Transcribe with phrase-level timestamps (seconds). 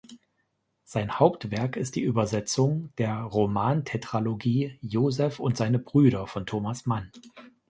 [0.83, 7.11] Sein Hauptwerk ist die Übersetzung der Roman-Tetralogie "Joseph und seine Brüder" von Thomas Mann.